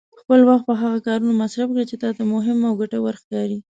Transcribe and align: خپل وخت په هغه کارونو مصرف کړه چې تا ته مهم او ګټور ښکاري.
خپل 0.21 0.39
وخت 0.49 0.63
په 0.69 0.73
هغه 0.81 0.99
کارونو 1.07 1.33
مصرف 1.41 1.69
کړه 1.73 1.85
چې 1.89 1.95
تا 2.03 2.09
ته 2.17 2.23
مهم 2.33 2.57
او 2.67 2.73
ګټور 2.81 3.15
ښکاري. 3.21 3.59